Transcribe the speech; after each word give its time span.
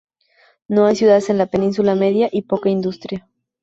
No 0.67 0.87
hay 0.87 0.95
ciudades 0.95 1.29
en 1.29 1.37
la 1.37 1.45
península 1.45 1.93
Media 1.93 2.27
y 2.31 2.41
poca 2.41 2.71
industria. 2.71 3.29